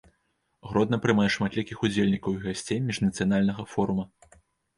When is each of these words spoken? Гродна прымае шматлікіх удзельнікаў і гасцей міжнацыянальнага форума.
Гродна 0.69 0.97
прымае 1.03 1.27
шматлікіх 1.35 1.83
удзельнікаў 1.89 2.31
і 2.39 2.41
гасцей 2.47 2.79
міжнацыянальнага 2.87 3.69
форума. 3.77 4.09